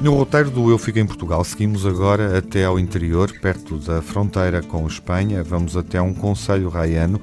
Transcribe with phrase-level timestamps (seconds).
[0.00, 4.62] No roteiro do Eu Fico em Portugal, seguimos agora até ao interior, perto da fronteira
[4.62, 5.42] com Espanha.
[5.42, 7.20] Vamos até um conselho raiano,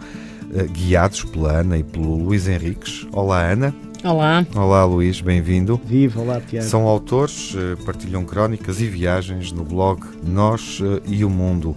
[0.53, 3.07] eh, guiados pela Ana e pelo Luís Henriques.
[3.11, 3.73] Olá, Ana.
[4.03, 4.45] Olá.
[4.55, 5.81] Olá, Luís, bem-vindo.
[5.83, 6.67] Viva, olá, Tiago.
[6.67, 11.75] São autores, eh, partilham crónicas e viagens no blog Nós eh, e o Mundo.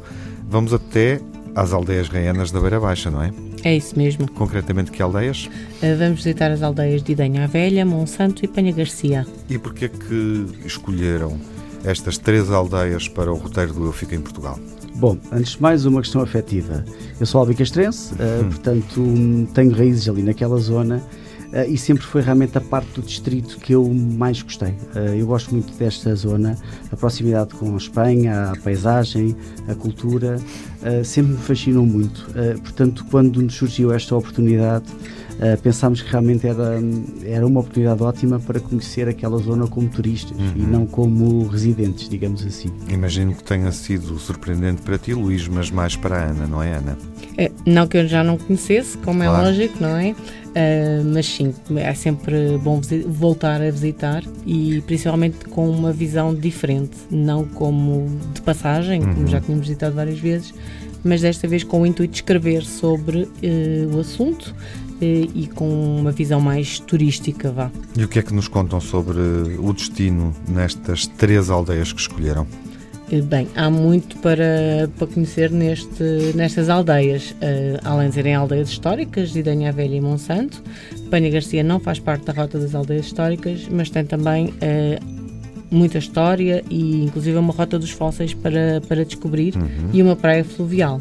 [0.50, 1.18] Vamos até
[1.54, 3.32] às aldeias raianas da Beira Baixa, não é?
[3.64, 4.30] É isso mesmo.
[4.32, 5.46] Concretamente, que aldeias?
[5.46, 9.26] Uh, vamos visitar as aldeias de Idenha Velha, Monsanto e Penha Garcia.
[9.48, 11.38] E porquê que escolheram
[11.84, 14.58] estas três aldeias para o roteiro do Eu Fico em Portugal?
[14.96, 16.84] Bom, antes de mais, uma questão afetiva.
[17.18, 21.02] Eu sou albicastrense, uh, portanto, tenho raízes ali naquela zona
[21.68, 24.70] e sempre foi realmente a parte do distrito que eu mais gostei.
[24.94, 26.56] Uh, eu gosto muito desta zona,
[26.92, 29.36] a proximidade com a Espanha, a paisagem,
[29.68, 32.26] a cultura, uh, sempre me fascinou muito.
[32.62, 34.84] portanto, quando nos surgiu esta oportunidade,
[35.40, 36.78] uh, pensámos que realmente era,
[37.24, 40.52] era uma oportunidade ótima para conhecer aquela zona como turistas uhum.
[40.54, 42.70] e não como residentes, digamos assim.
[42.88, 46.74] Imagino que tenha sido surpreendente para ti, Luís, mas mais para a Ana, não é,
[46.74, 46.96] Ana?
[47.36, 49.46] É, não que eu já não conhecesse, como é claro.
[49.46, 50.14] é lógico, não é?
[50.50, 56.96] Uh, mas sim, é sempre bom voltar a visitar e principalmente com uma visão diferente,
[57.08, 59.14] não como de passagem, uhum.
[59.14, 60.52] como já tínhamos visitado várias vezes,
[61.04, 65.96] mas desta vez com o intuito de escrever sobre uh, o assunto uh, e com
[65.96, 67.70] uma visão mais turística, vá.
[67.96, 69.18] E o que é que nos contam sobre
[69.58, 72.46] o destino nestas três aldeias que escolheram?
[73.10, 78.68] Eh, bem, há muito para, para conhecer neste, nestas aldeias, uh, além de serem aldeias
[78.68, 80.62] históricas, de Idanha Velha e Monsanto.
[81.10, 85.19] Penha Garcia não faz parte da rota das aldeias históricas, mas tem também uh,
[85.70, 89.90] muita história e inclusive uma rota dos fósseis para, para descobrir uhum.
[89.92, 91.00] e uma praia fluvial.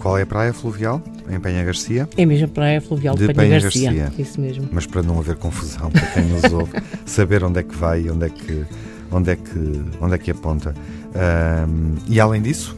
[0.00, 1.02] Qual é a praia fluvial?
[1.30, 2.08] Em Penha Garcia?
[2.16, 3.92] É mesmo a praia fluvial de, de Penha, Penha Garcia.
[3.92, 4.22] Garcia.
[4.22, 4.68] Isso mesmo.
[4.72, 6.72] Mas para não haver confusão para quem nos ouve,
[7.06, 8.64] saber onde é que vai e onde é que,
[9.10, 10.74] onde é que, onde é que aponta.
[11.14, 12.76] Um, e além disso?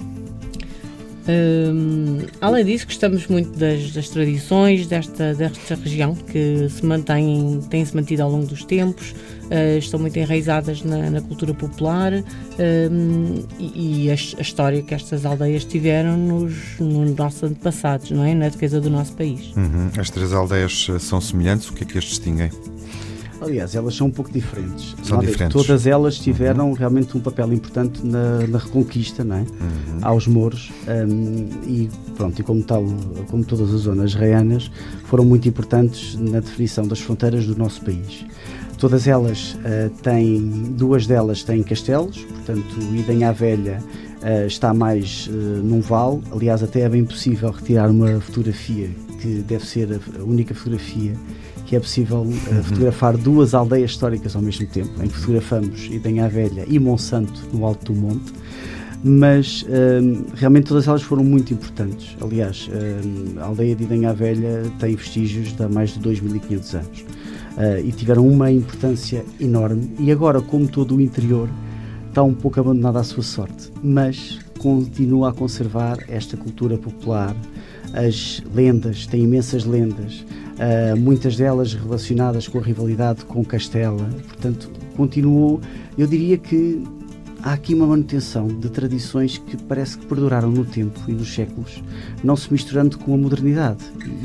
[1.26, 7.96] Um, além disso, gostamos muito das, das, tradições desta, desta região que se mantêm, têm-se
[7.96, 9.12] mantido ao longo dos tempos,
[9.44, 14.94] uh, estão muito enraizadas na, na cultura popular um, e, e a, a, história que
[14.94, 18.34] estas aldeias tiveram nos, nos nossos antepassados, não é?
[18.34, 19.54] Na defesa do nosso país.
[19.56, 19.90] Uhum.
[19.98, 22.50] As três aldeias são semelhantes, o que é que as distinguem?
[23.40, 24.94] Aliás, elas são um pouco diferentes.
[25.02, 25.52] São diferentes.
[25.52, 26.74] Todas elas tiveram uhum.
[26.74, 29.40] realmente um papel importante na, na reconquista, não é?
[29.40, 29.98] Uhum.
[30.02, 32.84] Aos mouros um, e pronto, e como tal,
[33.30, 34.70] como todas as zonas reianas,
[35.04, 38.24] foram muito importantes na definição das fronteiras do nosso país.
[38.78, 43.82] Todas elas uh, têm, duas delas têm castelos, portanto, Idenha Velha
[44.22, 46.20] uh, está mais uh, num vale.
[46.32, 48.90] Aliás, até é bem possível retirar uma fotografia
[49.20, 51.14] que deve ser a única fotografia
[51.66, 56.28] que é possível uh, fotografar duas aldeias históricas ao mesmo tempo, em que fotografamos Idenha
[56.28, 58.32] Velha e Monsanto no alto do monte.
[59.02, 62.16] Mas uh, realmente todas elas foram muito importantes.
[62.20, 67.04] Aliás, uh, a aldeia de Idenha Velha tem vestígios de há mais de 2.500 anos
[67.84, 69.88] e tiveram uma importância enorme.
[70.00, 71.48] E agora, como todo o interior,
[72.08, 77.36] está um pouco abandonado à sua sorte, mas continua a conservar esta cultura popular,
[77.92, 84.08] as lendas, tem imensas lendas, uh, muitas delas relacionadas com a rivalidade com Castela.
[84.26, 85.60] Portanto, continuou,
[85.96, 86.82] eu diria que
[87.42, 91.82] há aqui uma manutenção de tradições que parece que perduraram no tempo e nos séculos,
[92.22, 93.84] não se misturando com a modernidade.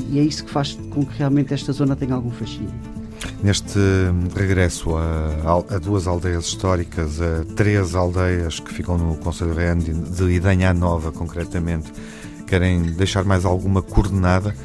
[0.09, 2.71] E é isso que faz com que realmente esta zona tenha algum fascínio.
[3.43, 3.79] Neste
[4.35, 9.53] regresso a, a, duas aldeias históricas, a três aldeias que ficam no Conselho
[9.83, 11.91] de Idanha Nova, concretamente,
[12.47, 14.55] querem deixar mais alguma coordenada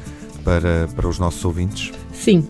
[0.45, 1.91] para, para os nossos ouvintes?
[2.13, 2.47] Sim,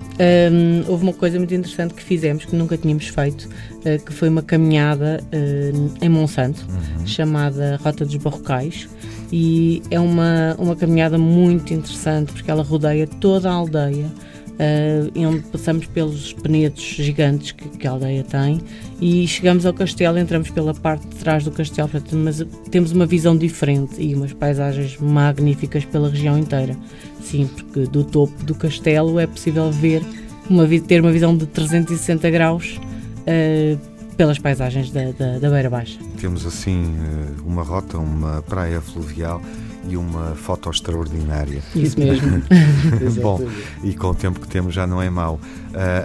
[0.51, 4.27] um, houve uma coisa muito interessante que fizemos, que nunca tínhamos feito, uh, que foi
[4.30, 7.07] uma caminhada uh, em Monsanto, uhum.
[7.07, 8.88] chamada Rota dos Barrocais,
[9.31, 14.12] e é uma, uma caminhada muito interessante, porque ela rodeia toda a aldeia,
[14.56, 18.62] uh, onde passamos pelos penedos gigantes que, que, a aldeia tem
[19.00, 23.06] e chegamos ao castelo, entramos pela parte de trás do castelo, portanto, mas temos uma
[23.06, 26.75] visão diferente e umas paisagens magníficas pela região inteira.
[27.22, 30.04] Sim, porque do topo do castelo é possível ver,
[30.50, 32.80] uma, ter uma visão de 360 graus
[33.22, 36.00] uh, pelas paisagens da, da, da Beira Baixa.
[36.19, 39.42] Temos assim eh, uma rota, uma praia fluvial
[39.88, 41.62] e uma foto extraordinária.
[41.76, 42.42] Isso mesmo.
[43.22, 43.42] Bom,
[43.84, 45.40] e com o tempo que temos já não é mau.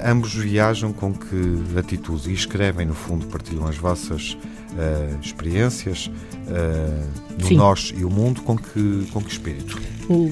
[0.05, 4.37] Ambos viajam com que atitude e escrevem, no fundo, partilham as vossas
[4.73, 9.81] uh, experiências uh, no nós e o mundo, com que, com que espírito?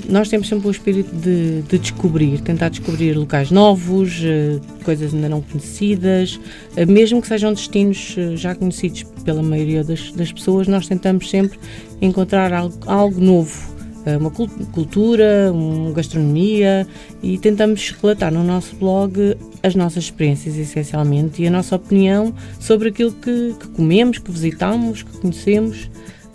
[0.09, 5.29] Nós temos sempre o espírito de, de, descobrir, tentar descobrir locais novos, uh, coisas ainda
[5.29, 6.41] não conhecidas,
[6.89, 11.59] mesmo que sejam destinos já conhecidos pela maioria das, das pessoas, nós tentamos sempre
[12.01, 13.78] encontrar algo, algo novo
[14.19, 16.87] uma cultura, uma gastronomia
[17.23, 22.89] e tentamos relatar no nosso blog as nossas experiências essencialmente e a nossa opinião sobre
[22.89, 25.91] aquilo que, que comemos, que visitamos, que conhecemos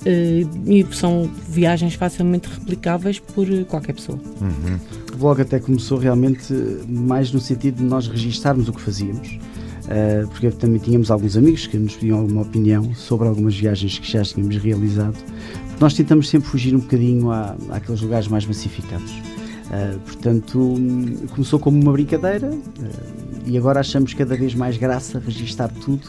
[0.06, 4.20] eh, e são viagens facilmente replicáveis por qualquer pessoa.
[4.42, 4.80] Uhum.
[5.14, 6.54] O blog até começou realmente
[6.88, 9.40] mais no sentido de nós registarmos o que fazíamos.
[9.94, 14.12] Uh, porque também tínhamos alguns amigos que nos pediam alguma opinião sobre algumas viagens que
[14.12, 15.16] já tínhamos realizado.
[15.80, 19.12] Nós tentamos sempre fugir um bocadinho à, àqueles lugares mais massificados.
[19.12, 20.76] Uh, portanto,
[21.30, 22.60] começou como uma brincadeira uh,
[23.46, 26.08] e agora achamos cada vez mais graça registar tudo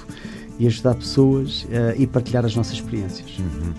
[0.59, 1.67] e ajudar pessoas
[1.99, 3.29] e partilhar as nossas experiências.
[3.41, 3.73] Uhum.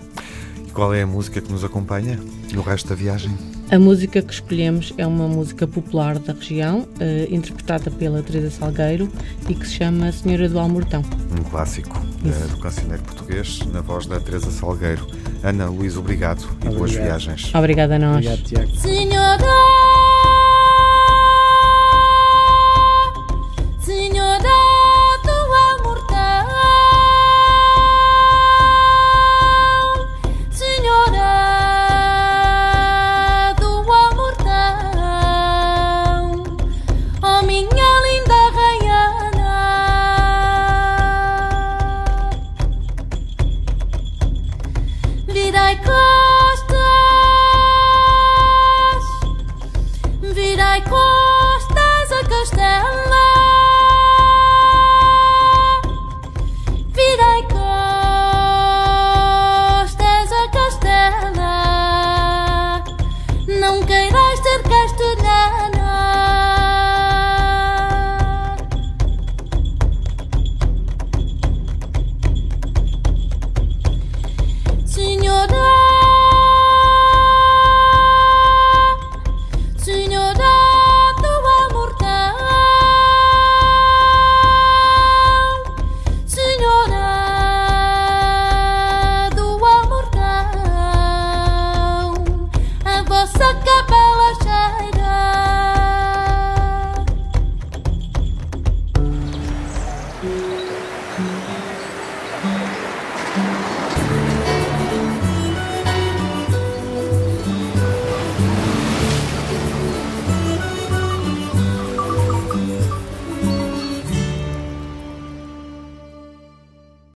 [0.68, 2.20] E qual é a música que nos acompanha
[2.52, 3.34] no resto da viagem?
[3.70, 6.86] A música que escolhemos é uma música popular da região,
[7.28, 9.10] interpretada pela Teresa Salgueiro
[9.48, 11.02] e que se chama Senhora do Almortão.
[11.38, 15.06] Um clássico do cancioneiro português, na voz da Teresa Salgueiro.
[15.42, 16.74] Ana Luís, obrigado, obrigado.
[16.74, 17.52] e boas viagens.
[17.54, 18.24] Obrigada a nós.
[18.24, 18.76] Obrigado, Tiago.
[18.76, 19.75] Senhora
[45.84, 46.15] Música